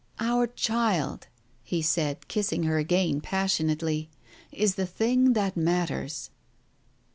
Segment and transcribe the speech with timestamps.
[0.19, 1.27] "Our child,"
[1.61, 4.09] he said, kissing her again passionately,
[4.51, 6.31] "is the thing that matters."